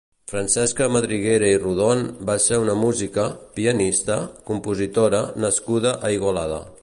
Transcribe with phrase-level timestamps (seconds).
[0.29, 3.27] Francesca Madriguera i Rodon va ser una música,
[3.59, 4.19] pianista,
[4.51, 6.63] compositora nascuda a Igualada.